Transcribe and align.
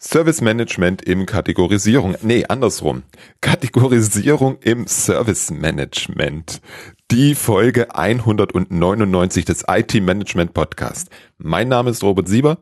Service 0.00 0.40
Management 0.40 1.02
im 1.02 1.26
Kategorisierung. 1.26 2.14
Nee, 2.22 2.44
andersrum. 2.48 3.02
Kategorisierung 3.40 4.58
im 4.60 4.86
Service 4.86 5.50
Management. 5.50 6.60
Die 7.10 7.34
Folge 7.34 7.92
199 7.96 9.44
des 9.44 9.64
IT 9.66 9.94
Management 9.94 10.54
Podcast. 10.54 11.10
Mein 11.36 11.66
Name 11.66 11.90
ist 11.90 12.04
Robert 12.04 12.28
Sieber. 12.28 12.58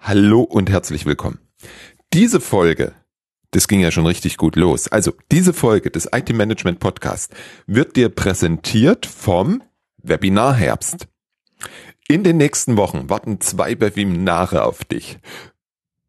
Hallo 0.00 0.40
und 0.42 0.68
herzlich 0.68 1.06
willkommen. 1.06 1.38
Diese 2.12 2.40
Folge, 2.40 2.92
das 3.52 3.68
ging 3.68 3.78
ja 3.78 3.92
schon 3.92 4.06
richtig 4.06 4.36
gut 4.36 4.56
los. 4.56 4.88
Also, 4.88 5.12
diese 5.30 5.52
Folge 5.52 5.92
des 5.92 6.08
IT 6.12 6.30
Management 6.34 6.80
Podcast 6.80 7.32
wird 7.68 7.94
dir 7.94 8.08
präsentiert 8.08 9.06
vom 9.06 9.62
Webinar 10.02 10.54
Herbst. 10.54 11.06
In 12.08 12.24
den 12.24 12.38
nächsten 12.38 12.76
Wochen 12.76 13.08
warten 13.08 13.40
zwei 13.40 13.78
Webinare 13.78 14.64
auf 14.64 14.84
dich. 14.84 15.20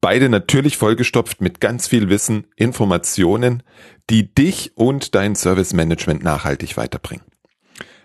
Beide 0.02 0.30
natürlich 0.30 0.78
vollgestopft 0.78 1.42
mit 1.42 1.62
ganz 1.62 1.88
viel 1.88 2.10
Wissen, 2.10 2.48
Informationen, 2.56 3.62
die 4.10 4.34
dich 4.34 4.76
und 4.76 5.14
dein 5.14 5.36
Service 5.36 5.74
Management 5.74 6.24
nachhaltig 6.24 6.76
weiterbringen. 6.76 7.26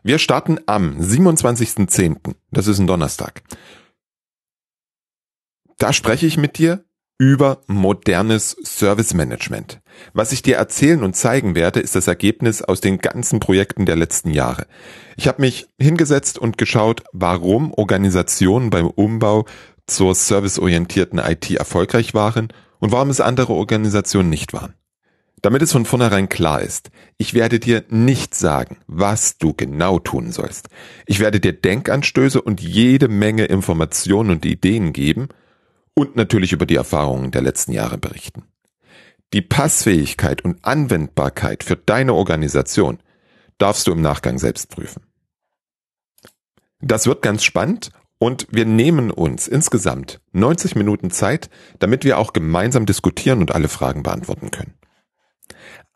Wir 0.03 0.19
starten 0.19 0.61
am 0.67 1.01
27.10. 1.01 2.35
Das 2.51 2.67
ist 2.67 2.79
ein 2.79 2.87
Donnerstag. 2.87 3.43
Da 5.79 5.93
spreche 5.93 6.27
ich 6.27 6.37
mit 6.37 6.59
dir 6.59 6.85
über 7.19 7.63
modernes 7.67 8.57
Service 8.63 9.15
Management. 9.15 9.81
Was 10.13 10.33
ich 10.33 10.43
dir 10.43 10.57
erzählen 10.57 11.03
und 11.03 11.17
zeigen 11.17 11.55
werde, 11.55 11.81
ist 11.81 11.97
das 11.97 12.09
Ergebnis 12.09 12.61
aus 12.61 12.83
den 12.83 12.99
ganzen 12.99 13.41
Projekten 13.41 13.87
der 13.87 13.97
letzten 13.97 14.31
Jahre. 14.31 14.67
Ich 15.17 15.27
habe 15.27 15.41
mich 15.41 15.67
hingesetzt 15.81 16.39
und 16.39 16.59
geschaut, 16.59 17.05
warum 17.13 17.73
Organisationen 17.73 18.69
beim 18.69 18.87
Umbau 18.87 19.47
zur 19.87 20.15
serviceorientierten 20.15 21.19
IT 21.19 21.51
erfolgreich 21.51 22.15
waren 22.15 22.49
und 22.79 22.93
warum 22.93 23.11
es 23.11 23.21
andere 23.21 23.53
Organisationen 23.53 24.31
nicht 24.31 24.53
waren. 24.53 24.75
Damit 25.43 25.63
es 25.63 25.73
von 25.73 25.85
vornherein 25.85 26.29
klar 26.29 26.63
ist, 26.63 26.91
ich 27.19 27.35
werde 27.35 27.61
dir 27.61 27.85
nicht 27.89 28.35
sagen, 28.35 28.79
was 28.87 29.39
du 29.39 29.53
genau 29.53 29.99
tun 29.99 30.33
sollst. 30.33 30.69
Ich 31.07 31.21
werde 31.21 31.41
dir 31.41 31.53
Denkanstöße 31.53 32.41
und 32.41 32.61
jede 32.61 33.09
Menge 33.09 33.45
Informationen 33.45 34.31
und 34.31 34.45
Ideen 34.45 34.93
geben 34.93 35.29
und 35.95 36.17
natürlich 36.17 36.53
über 36.53 36.67
die 36.67 36.77
Erfahrungen 36.77 37.31
der 37.31 37.43
letzten 37.43 37.73
Jahre 37.73 37.99
berichten. 37.99 38.45
Die 39.33 39.43
Passfähigkeit 39.43 40.43
und 40.43 40.65
Anwendbarkeit 40.65 41.65
für 41.65 41.77
deine 41.77 42.15
Organisation 42.15 42.99
darfst 43.59 43.87
du 43.87 43.93
im 43.93 44.01
Nachgang 44.01 44.39
selbst 44.39 44.71
prüfen. 44.71 45.03
Das 46.81 47.07
wird 47.07 47.23
ganz 47.23 47.45
spannend 47.45 47.91
und 48.19 48.47
wir 48.51 48.65
nehmen 48.65 49.11
uns 49.11 49.49
insgesamt 49.49 50.21
90 50.33 50.75
Minuten 50.75 51.11
Zeit, 51.11 51.51
damit 51.79 52.05
wir 52.05 52.19
auch 52.19 52.33
gemeinsam 52.33 52.87
diskutieren 52.87 53.41
und 53.41 53.55
alle 53.55 53.69
Fragen 53.69 54.03
beantworten 54.03 54.51
können. 54.51 54.75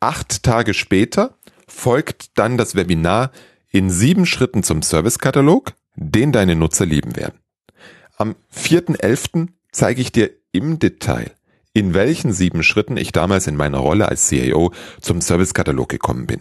Acht 0.00 0.42
Tage 0.42 0.74
später 0.74 1.38
folgt 1.66 2.38
dann 2.38 2.56
das 2.56 2.74
Webinar 2.74 3.30
in 3.70 3.90
sieben 3.90 4.26
Schritten 4.26 4.62
zum 4.62 4.82
Servicekatalog, 4.82 5.74
den 5.94 6.32
deine 6.32 6.56
Nutzer 6.56 6.86
lieben 6.86 7.16
werden. 7.16 7.38
Am 8.16 8.34
4.11. 8.54 9.48
zeige 9.72 10.00
ich 10.00 10.12
dir 10.12 10.30
im 10.52 10.78
Detail, 10.78 11.32
in 11.72 11.94
welchen 11.94 12.32
sieben 12.32 12.62
Schritten 12.62 12.96
ich 12.96 13.12
damals 13.12 13.46
in 13.46 13.56
meiner 13.56 13.78
Rolle 13.78 14.08
als 14.08 14.26
CIO 14.28 14.72
zum 15.00 15.20
Servicekatalog 15.20 15.88
gekommen 15.88 16.26
bin. 16.26 16.40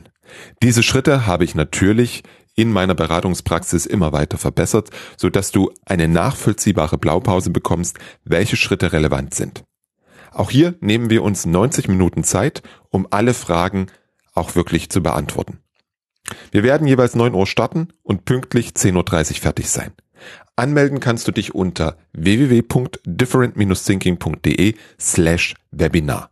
Diese 0.64 0.83
Schritte 0.83 1.25
habe 1.25 1.43
ich 1.43 1.55
natürlich 1.55 2.23
in 2.59 2.73
meiner 2.73 2.93
Beratungspraxis 2.93 3.85
immer 3.85 4.11
weiter 4.11 4.38
verbessert, 4.38 4.89
so 5.15 5.29
dass 5.29 5.52
du 5.52 5.71
eine 5.85 6.09
nachvollziehbare 6.09 6.97
Blaupause 6.97 7.52
bekommst, 7.52 7.97
welche 8.25 8.57
Schritte 8.57 8.91
relevant 8.91 9.33
sind. 9.33 9.63
Auch 10.31 10.52
hier 10.52 10.75
nehmen 10.81 11.09
wir 11.09 11.23
uns 11.23 11.45
90 11.45 11.87
Minuten 11.87 12.25
Zeit, 12.25 12.61
um 12.89 13.07
alle 13.11 13.33
Fragen 13.33 13.87
auch 14.33 14.55
wirklich 14.55 14.89
zu 14.89 15.02
beantworten. 15.02 15.59
Wir 16.52 16.63
werden 16.63 16.85
jeweils 16.85 17.15
9 17.15 17.33
Uhr 17.33 17.47
starten 17.47 17.87
und 18.03 18.25
pünktlich 18.25 18.71
10.30 18.71 18.97
Uhr 18.97 19.05
fertig 19.41 19.70
sein. 19.70 19.93
Anmelden 20.58 20.99
kannst 20.99 21.30
du 21.30 21.31
dich 21.31 21.55
unter 21.55 21.95
www.different-thinking.de 22.11 24.76
slash 24.99 25.55
Webinar. 25.71 26.30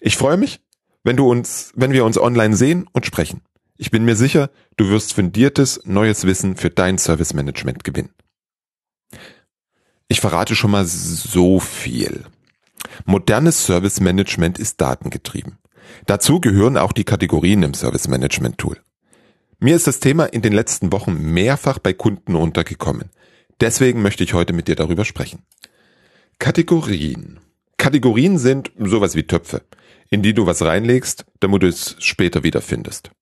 Ich 0.00 0.16
freue 0.16 0.38
mich, 0.38 0.62
wenn 1.04 1.16
du 1.16 1.30
uns, 1.30 1.74
wenn 1.76 1.92
wir 1.92 2.06
uns 2.06 2.18
online 2.18 2.56
sehen 2.56 2.88
und 2.92 3.04
sprechen. 3.04 3.42
Ich 3.80 3.92
bin 3.92 4.04
mir 4.04 4.16
sicher, 4.16 4.50
du 4.76 4.88
wirst 4.88 5.14
fundiertes, 5.14 5.80
neues 5.84 6.24
Wissen 6.24 6.56
für 6.56 6.68
dein 6.68 6.98
Service 6.98 7.32
Management 7.32 7.84
gewinnen. 7.84 8.10
Ich 10.08 10.20
verrate 10.20 10.56
schon 10.56 10.72
mal 10.72 10.84
so 10.84 11.60
viel. 11.60 12.24
Modernes 13.04 13.64
Service 13.64 14.00
Management 14.00 14.58
ist 14.58 14.80
datengetrieben. 14.80 15.58
Dazu 16.06 16.40
gehören 16.40 16.76
auch 16.76 16.92
die 16.92 17.04
Kategorien 17.04 17.62
im 17.62 17.72
Service 17.72 18.08
Management 18.08 18.58
Tool. 18.58 18.80
Mir 19.60 19.76
ist 19.76 19.86
das 19.86 20.00
Thema 20.00 20.24
in 20.24 20.42
den 20.42 20.52
letzten 20.52 20.90
Wochen 20.90 21.16
mehrfach 21.32 21.78
bei 21.78 21.92
Kunden 21.92 22.34
untergekommen. 22.34 23.10
Deswegen 23.60 24.02
möchte 24.02 24.24
ich 24.24 24.34
heute 24.34 24.52
mit 24.52 24.66
dir 24.66 24.76
darüber 24.76 25.04
sprechen. 25.04 25.44
Kategorien. 26.40 27.38
Kategorien 27.76 28.38
sind 28.38 28.72
sowas 28.76 29.14
wie 29.14 29.22
Töpfe, 29.22 29.62
in 30.10 30.22
die 30.22 30.34
du 30.34 30.46
was 30.46 30.62
reinlegst, 30.62 31.26
damit 31.38 31.62
du 31.62 31.68
es 31.68 31.94
später 32.00 32.42
wiederfindest. 32.42 33.12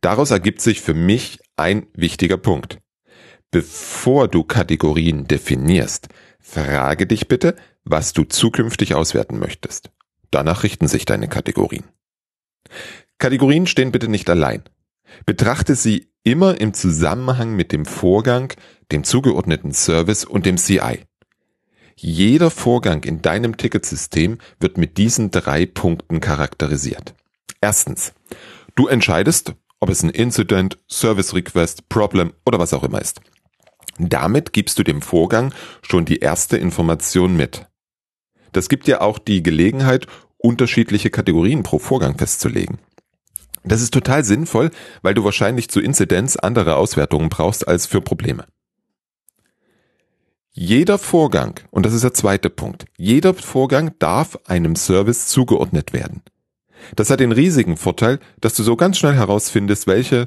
Daraus 0.00 0.30
ergibt 0.30 0.60
sich 0.60 0.80
für 0.80 0.94
mich 0.94 1.40
ein 1.56 1.86
wichtiger 1.94 2.38
Punkt. 2.38 2.78
Bevor 3.50 4.28
du 4.28 4.44
Kategorien 4.44 5.26
definierst, 5.26 6.08
frage 6.40 7.06
dich 7.06 7.28
bitte, 7.28 7.56
was 7.84 8.12
du 8.12 8.24
zukünftig 8.24 8.94
auswerten 8.94 9.38
möchtest. 9.38 9.90
Danach 10.30 10.62
richten 10.62 10.88
sich 10.88 11.04
deine 11.04 11.28
Kategorien. 11.28 11.84
Kategorien 13.18 13.66
stehen 13.66 13.92
bitte 13.92 14.08
nicht 14.08 14.30
allein. 14.30 14.62
Betrachte 15.26 15.74
sie 15.74 16.10
immer 16.24 16.60
im 16.60 16.72
Zusammenhang 16.72 17.54
mit 17.54 17.72
dem 17.72 17.84
Vorgang, 17.84 18.52
dem 18.90 19.04
zugeordneten 19.04 19.72
Service 19.72 20.24
und 20.24 20.46
dem 20.46 20.56
CI. 20.56 21.04
Jeder 21.96 22.50
Vorgang 22.50 23.04
in 23.04 23.20
deinem 23.20 23.56
Ticketsystem 23.56 24.38
wird 24.58 24.78
mit 24.78 24.96
diesen 24.96 25.30
drei 25.30 25.66
Punkten 25.66 26.20
charakterisiert. 26.20 27.14
Erstens, 27.60 28.14
du 28.74 28.88
entscheidest, 28.88 29.54
ob 29.82 29.90
es 29.90 30.04
ein 30.04 30.10
Incident, 30.10 30.78
Service 30.88 31.34
Request, 31.34 31.88
Problem 31.88 32.32
oder 32.46 32.60
was 32.60 32.72
auch 32.72 32.84
immer 32.84 33.00
ist. 33.00 33.20
Damit 33.98 34.52
gibst 34.52 34.78
du 34.78 34.84
dem 34.84 35.02
Vorgang 35.02 35.52
schon 35.82 36.04
die 36.04 36.20
erste 36.20 36.56
Information 36.56 37.36
mit. 37.36 37.66
Das 38.52 38.68
gibt 38.68 38.86
dir 38.86 39.02
auch 39.02 39.18
die 39.18 39.42
Gelegenheit, 39.42 40.06
unterschiedliche 40.38 41.10
Kategorien 41.10 41.64
pro 41.64 41.80
Vorgang 41.80 42.16
festzulegen. 42.16 42.78
Das 43.64 43.82
ist 43.82 43.92
total 43.92 44.24
sinnvoll, 44.24 44.70
weil 45.02 45.14
du 45.14 45.24
wahrscheinlich 45.24 45.68
zu 45.68 45.80
Inzidenz 45.80 46.36
andere 46.36 46.76
Auswertungen 46.76 47.28
brauchst 47.28 47.66
als 47.66 47.86
für 47.86 48.00
Probleme. 48.00 48.46
Jeder 50.52 50.96
Vorgang, 50.96 51.58
und 51.72 51.86
das 51.86 51.92
ist 51.92 52.04
der 52.04 52.14
zweite 52.14 52.50
Punkt, 52.50 52.84
jeder 52.96 53.34
Vorgang 53.34 53.98
darf 53.98 54.38
einem 54.46 54.76
Service 54.76 55.26
zugeordnet 55.26 55.92
werden. 55.92 56.22
Das 56.96 57.10
hat 57.10 57.20
den 57.20 57.32
riesigen 57.32 57.76
Vorteil, 57.76 58.18
dass 58.40 58.54
du 58.54 58.62
so 58.62 58.76
ganz 58.76 58.98
schnell 58.98 59.14
herausfindest, 59.14 59.86
welche 59.86 60.26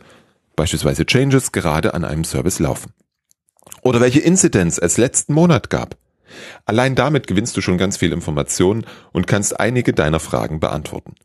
beispielsweise 0.55 1.05
Changes 1.05 1.51
gerade 1.51 1.93
an 1.93 2.05
einem 2.05 2.23
Service 2.23 2.59
laufen. 2.59 2.93
Oder 3.81 4.01
welche 4.01 4.19
Incidents 4.19 4.77
es 4.77 4.97
letzten 4.97 5.33
Monat 5.33 5.69
gab. 5.69 5.97
Allein 6.65 6.95
damit 6.95 7.27
gewinnst 7.27 7.55
du 7.55 7.61
schon 7.61 7.77
ganz 7.77 7.97
viel 7.97 8.11
Informationen 8.11 8.85
und 9.11 9.27
kannst 9.27 9.59
einige 9.59 9.93
deiner 9.93 10.19
Fragen 10.19 10.59
beantworten. 10.59 11.15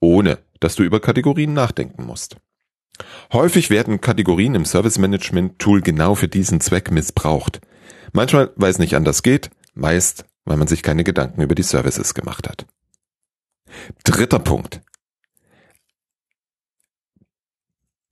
Ohne, 0.00 0.38
dass 0.60 0.74
du 0.74 0.82
über 0.82 1.00
Kategorien 1.00 1.52
nachdenken 1.52 2.04
musst. 2.04 2.36
Häufig 3.32 3.70
werden 3.70 4.00
Kategorien 4.00 4.54
im 4.54 4.64
Service 4.64 4.98
Management 4.98 5.58
Tool 5.58 5.80
genau 5.80 6.14
für 6.14 6.28
diesen 6.28 6.60
Zweck 6.60 6.90
missbraucht. 6.90 7.60
Manchmal, 8.12 8.50
weil 8.56 8.70
es 8.70 8.78
nicht 8.78 8.94
anders 8.94 9.22
geht, 9.22 9.50
meist, 9.74 10.26
weil 10.44 10.56
man 10.56 10.68
sich 10.68 10.82
keine 10.82 11.04
Gedanken 11.04 11.40
über 11.40 11.54
die 11.54 11.62
Services 11.62 12.14
gemacht 12.14 12.48
hat. 12.48 12.66
Dritter 14.04 14.38
Punkt. 14.38 14.80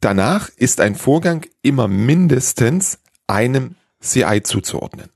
Danach 0.01 0.49
ist 0.57 0.81
ein 0.81 0.95
Vorgang 0.95 1.45
immer 1.63 1.87
mindestens 1.87 3.01
einem 3.27 3.77
CI 4.01 4.43
zuzuordnen. 4.43 5.11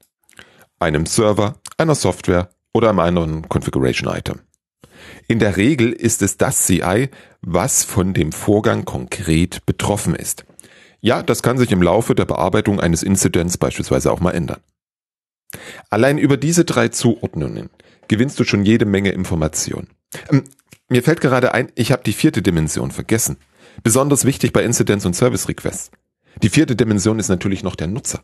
Einem 0.79 1.06
Server, 1.06 1.58
einer 1.79 1.94
Software 1.94 2.50
oder 2.75 2.91
einem 2.91 3.00
anderen 3.00 3.49
Configuration 3.49 4.14
Item. 4.14 4.41
In 5.26 5.38
der 5.38 5.56
Regel 5.56 5.93
ist 5.93 6.20
es 6.20 6.37
das 6.37 6.67
CI, 6.67 7.08
was 7.41 7.85
von 7.85 8.12
dem 8.12 8.32
Vorgang 8.32 8.85
konkret 8.85 9.64
betroffen 9.64 10.14
ist. 10.14 10.44
Ja, 11.00 11.23
das 11.23 11.43
kann 11.43 11.58
sich 11.58 11.70
im 11.73 11.82
Laufe 11.82 12.14
der 12.14 12.25
Bearbeitung 12.25 12.81
eines 12.81 13.02
Incidents 13.02 13.58
beispielsweise 13.58 14.12
auch 14.12 14.20
mal 14.20 14.32
ändern. 14.32 14.61
Allein 15.91 16.19
über 16.19 16.37
diese 16.37 16.64
drei 16.64 16.88
Zuordnungen 16.88 17.70
gewinnst 18.08 18.38
du 18.41 18.44
schon 18.44 18.64
jede 18.64 18.85
Menge 18.85 19.11
Information. 19.11 19.88
Ähm, 20.31 20.45
mir 20.89 21.03
fällt 21.03 21.21
gerade 21.21 21.55
ein, 21.55 21.73
ich 21.75 21.93
habe 21.93 22.03
die 22.05 22.13
vierte 22.13 22.43
Dimension 22.43 22.91
vergessen. 22.91 23.37
Besonders 23.83 24.25
wichtig 24.25 24.53
bei 24.53 24.63
Incidents 24.63 25.07
und 25.07 25.15
Service 25.15 25.49
Requests. 25.49 25.91
Die 26.43 26.49
vierte 26.49 26.77
Dimension 26.77 27.19
ist 27.19 27.29
natürlich 27.29 27.63
noch 27.63 27.77
der 27.77 27.87
Nutzer. 27.87 28.21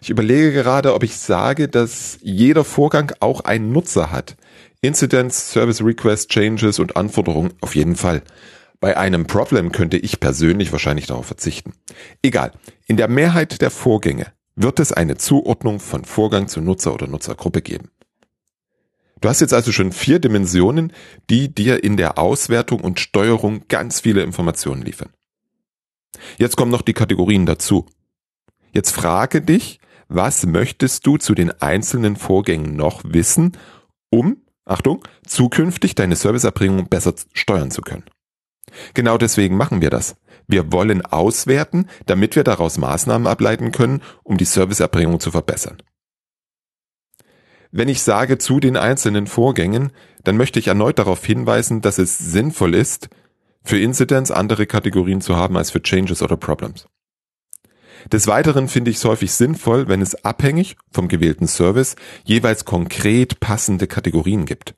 Ich 0.00 0.10
überlege 0.10 0.52
gerade, 0.52 0.94
ob 0.94 1.02
ich 1.02 1.16
sage, 1.16 1.68
dass 1.68 2.18
jeder 2.22 2.64
Vorgang 2.64 3.12
auch 3.20 3.40
einen 3.42 3.72
Nutzer 3.72 4.10
hat. 4.10 4.36
Incidents, 4.80 5.52
Service 5.52 5.82
Request, 5.82 6.30
Changes 6.30 6.78
und 6.78 6.96
Anforderungen 6.96 7.52
auf 7.60 7.74
jeden 7.74 7.96
Fall. 7.96 8.22
Bei 8.80 8.96
einem 8.96 9.26
Problem 9.26 9.72
könnte 9.72 9.96
ich 9.96 10.20
persönlich 10.20 10.72
wahrscheinlich 10.72 11.06
darauf 11.06 11.26
verzichten. 11.26 11.72
Egal. 12.22 12.52
In 12.86 12.96
der 12.96 13.08
Mehrheit 13.08 13.60
der 13.60 13.70
Vorgänge 13.70 14.32
wird 14.54 14.80
es 14.80 14.92
eine 14.92 15.16
Zuordnung 15.16 15.80
von 15.80 16.04
Vorgang 16.04 16.48
zu 16.48 16.60
Nutzer 16.60 16.94
oder 16.94 17.06
Nutzergruppe 17.06 17.62
geben. 17.62 17.90
Du 19.20 19.28
hast 19.28 19.40
jetzt 19.40 19.54
also 19.54 19.72
schon 19.72 19.92
vier 19.92 20.18
Dimensionen, 20.18 20.92
die 21.30 21.54
dir 21.54 21.82
in 21.82 21.96
der 21.96 22.18
Auswertung 22.18 22.80
und 22.80 23.00
Steuerung 23.00 23.66
ganz 23.68 24.00
viele 24.00 24.22
Informationen 24.22 24.82
liefern. 24.82 25.10
Jetzt 26.38 26.56
kommen 26.56 26.70
noch 26.70 26.82
die 26.82 26.92
Kategorien 26.92 27.46
dazu. 27.46 27.86
Jetzt 28.72 28.90
frage 28.90 29.40
dich, 29.40 29.80
was 30.08 30.46
möchtest 30.46 31.06
du 31.06 31.16
zu 31.16 31.34
den 31.34 31.50
einzelnen 31.62 32.16
Vorgängen 32.16 32.76
noch 32.76 33.02
wissen, 33.04 33.56
um, 34.10 34.42
Achtung, 34.64 35.02
zukünftig 35.26 35.94
deine 35.94 36.16
Serviceerbringung 36.16 36.88
besser 36.88 37.14
steuern 37.32 37.70
zu 37.70 37.82
können. 37.82 38.04
Genau 38.94 39.16
deswegen 39.16 39.56
machen 39.56 39.80
wir 39.80 39.90
das. 39.90 40.16
Wir 40.46 40.72
wollen 40.72 41.04
auswerten, 41.04 41.88
damit 42.06 42.36
wir 42.36 42.44
daraus 42.44 42.78
Maßnahmen 42.78 43.26
ableiten 43.26 43.72
können, 43.72 44.02
um 44.22 44.36
die 44.36 44.44
Serviceerbringung 44.44 45.20
zu 45.20 45.30
verbessern. 45.30 45.78
Wenn 47.70 47.88
ich 47.88 48.02
sage 48.02 48.38
zu 48.38 48.60
den 48.60 48.76
einzelnen 48.76 49.26
Vorgängen, 49.26 49.92
dann 50.24 50.36
möchte 50.36 50.58
ich 50.58 50.68
erneut 50.68 50.98
darauf 50.98 51.24
hinweisen, 51.24 51.80
dass 51.82 51.98
es 51.98 52.18
sinnvoll 52.18 52.74
ist, 52.74 53.08
für 53.62 53.78
Incidents 53.78 54.30
andere 54.30 54.66
Kategorien 54.66 55.20
zu 55.20 55.36
haben 55.36 55.56
als 55.56 55.70
für 55.70 55.82
Changes 55.82 56.22
oder 56.22 56.36
Problems. 56.36 56.86
Des 58.12 58.28
Weiteren 58.28 58.68
finde 58.68 58.90
ich 58.90 58.98
es 58.98 59.04
häufig 59.04 59.32
sinnvoll, 59.32 59.88
wenn 59.88 60.00
es 60.00 60.24
abhängig 60.24 60.76
vom 60.92 61.08
gewählten 61.08 61.48
Service 61.48 61.96
jeweils 62.24 62.64
konkret 62.64 63.40
passende 63.40 63.88
Kategorien 63.88 64.46
gibt. 64.46 64.74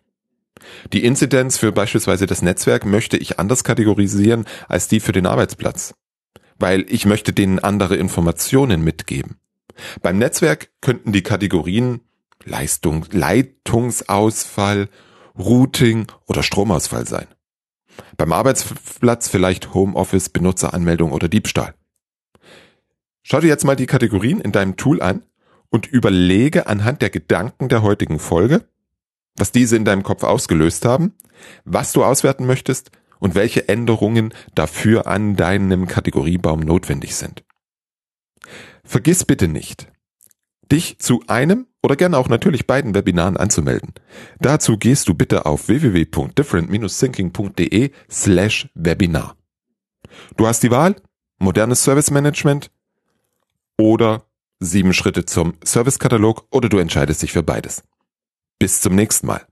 Die 0.92 1.04
Incidents 1.04 1.58
für 1.58 1.72
beispielsweise 1.72 2.26
das 2.26 2.42
Netzwerk 2.42 2.86
möchte 2.86 3.16
ich 3.16 3.38
anders 3.38 3.64
kategorisieren 3.64 4.46
als 4.68 4.88
die 4.88 5.00
für 5.00 5.12
den 5.12 5.26
Arbeitsplatz, 5.26 5.94
weil 6.58 6.86
ich 6.88 7.04
möchte 7.04 7.32
denen 7.32 7.58
andere 7.58 7.96
Informationen 7.96 8.82
mitgeben. 8.82 9.36
Beim 10.02 10.18
Netzwerk 10.18 10.70
könnten 10.80 11.12
die 11.12 11.22
Kategorien 11.22 12.00
Leistung, 12.44 13.06
Leitungsausfall, 13.10 14.88
Routing 15.38 16.06
oder 16.26 16.42
Stromausfall 16.42 17.06
sein. 17.06 17.26
Beim 18.16 18.32
Arbeitsplatz 18.32 19.28
vielleicht 19.28 19.74
Homeoffice, 19.74 20.28
Benutzeranmeldung 20.28 21.12
oder 21.12 21.28
Diebstahl. 21.28 21.74
Schau 23.22 23.40
dir 23.40 23.48
jetzt 23.48 23.64
mal 23.64 23.76
die 23.76 23.86
Kategorien 23.86 24.40
in 24.40 24.52
deinem 24.52 24.76
Tool 24.76 25.02
an 25.02 25.24
und 25.70 25.86
überlege 25.86 26.66
anhand 26.66 27.02
der 27.02 27.10
Gedanken 27.10 27.68
der 27.68 27.82
heutigen 27.82 28.18
Folge, 28.18 28.66
was 29.36 29.52
diese 29.52 29.76
in 29.76 29.84
deinem 29.84 30.02
Kopf 30.02 30.24
ausgelöst 30.24 30.84
haben, 30.84 31.14
was 31.64 31.92
du 31.92 32.04
auswerten 32.04 32.46
möchtest 32.46 32.90
und 33.20 33.34
welche 33.34 33.68
Änderungen 33.68 34.32
dafür 34.54 35.06
an 35.06 35.36
deinem 35.36 35.86
Kategoriebaum 35.86 36.60
notwendig 36.60 37.16
sind. 37.16 37.44
Vergiss 38.84 39.24
bitte 39.24 39.48
nicht, 39.48 39.92
dich 40.72 40.98
zu 40.98 41.22
einem 41.26 41.66
oder 41.82 41.96
gerne 41.96 42.16
auch 42.18 42.28
natürlich 42.28 42.66
beiden 42.66 42.94
Webinaren 42.94 43.36
anzumelden. 43.36 43.92
Dazu 44.40 44.78
gehst 44.78 45.08
du 45.08 45.14
bitte 45.14 45.46
auf 45.46 45.68
www.different-thinking.de 45.68 47.90
slash 48.10 48.68
Webinar. 48.74 49.36
Du 50.36 50.46
hast 50.46 50.62
die 50.62 50.70
Wahl, 50.70 50.96
modernes 51.38 51.82
Service 51.82 52.10
Management 52.10 52.70
oder 53.78 54.24
sieben 54.60 54.92
Schritte 54.92 55.24
zum 55.24 55.54
Servicekatalog 55.64 56.46
oder 56.50 56.68
du 56.68 56.78
entscheidest 56.78 57.22
dich 57.22 57.32
für 57.32 57.42
beides. 57.42 57.82
Bis 58.58 58.80
zum 58.80 58.94
nächsten 58.94 59.26
Mal. 59.26 59.47